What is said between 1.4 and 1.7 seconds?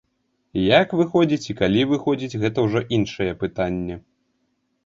і